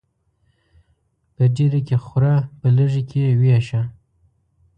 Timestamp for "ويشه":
3.39-3.81